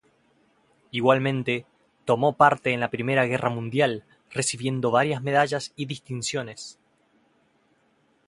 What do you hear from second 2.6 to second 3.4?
en la Primera